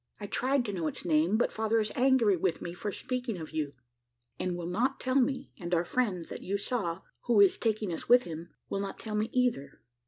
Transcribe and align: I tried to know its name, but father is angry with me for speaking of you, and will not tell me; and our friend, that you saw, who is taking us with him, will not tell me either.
I 0.19 0.25
tried 0.25 0.65
to 0.65 0.73
know 0.73 0.87
its 0.87 1.05
name, 1.05 1.37
but 1.37 1.51
father 1.51 1.79
is 1.79 1.91
angry 1.93 2.35
with 2.35 2.59
me 2.59 2.73
for 2.73 2.91
speaking 2.91 3.37
of 3.37 3.51
you, 3.51 3.73
and 4.39 4.55
will 4.57 4.65
not 4.65 4.99
tell 4.99 5.21
me; 5.21 5.51
and 5.59 5.75
our 5.75 5.85
friend, 5.85 6.25
that 6.25 6.41
you 6.41 6.57
saw, 6.57 7.01
who 7.25 7.39
is 7.39 7.59
taking 7.59 7.93
us 7.93 8.09
with 8.09 8.23
him, 8.23 8.49
will 8.67 8.79
not 8.79 8.97
tell 8.97 9.13
me 9.13 9.29
either. 9.31 9.79